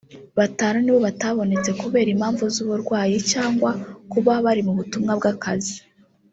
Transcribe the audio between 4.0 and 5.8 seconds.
kuba bari mu butumwa bw’akazi